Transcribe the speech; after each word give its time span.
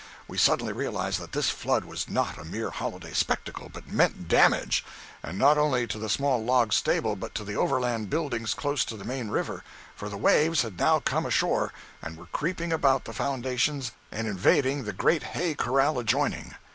We 0.27 0.39
suddenly 0.39 0.73
realized 0.73 1.19
that 1.19 1.31
this 1.31 1.51
flood 1.51 1.85
was 1.85 2.09
not 2.09 2.39
a 2.39 2.43
mere 2.43 2.71
holiday 2.71 3.13
spectacle, 3.13 3.69
but 3.71 3.91
meant 3.91 4.27
damage—and 4.27 5.37
not 5.37 5.59
only 5.59 5.85
to 5.85 5.99
the 5.99 6.09
small 6.09 6.43
log 6.43 6.73
stable 6.73 7.15
but 7.15 7.35
to 7.35 7.43
the 7.43 7.55
Overland 7.55 8.09
buildings 8.09 8.55
close 8.55 8.83
to 8.85 8.97
the 8.97 9.05
main 9.05 9.27
river, 9.29 9.63
for 9.95 10.09
the 10.09 10.17
waves 10.17 10.63
had 10.63 10.79
now 10.79 11.01
come 11.01 11.27
ashore 11.27 11.71
and 12.01 12.17
were 12.17 12.25
creeping 12.25 12.73
about 12.73 13.05
the 13.05 13.13
foundations 13.13 13.91
and 14.11 14.25
invading 14.27 14.85
the 14.85 14.93
great 14.93 15.21
hay 15.37 15.53
corral 15.53 15.99
adjoining. 15.99 16.55